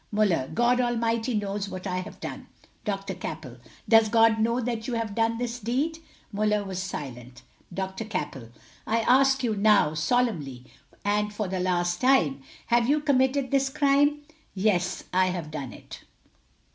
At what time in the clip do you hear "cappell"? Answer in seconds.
3.13-3.57, 8.05-8.49